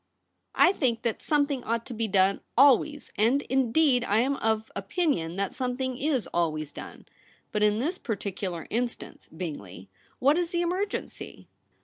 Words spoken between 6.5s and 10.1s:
done. But in this par ticular instance, Bingley,